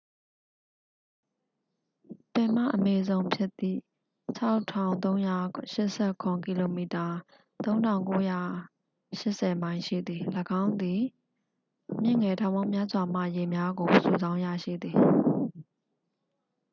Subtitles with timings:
[2.33, 3.77] ပင်မအမေဇုန်ဖြစ်သည်
[4.35, 7.05] ၆၃၈၇ ကီလိုမီတာ
[7.61, 8.19] ၃၉၈၀
[9.61, 10.21] မိုင် ရှိသည်။
[10.59, 11.01] ၎င်းသည်
[12.03, 14.97] မြစ်ငယ်ထောင်ပေါင်းများစွာမှ ရေများကို စုဆောင်းရရှိသည်။